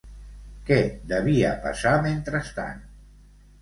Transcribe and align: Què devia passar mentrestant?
Què 0.69 0.77
devia 1.13 1.53
passar 1.69 1.95
mentrestant? 2.09 2.85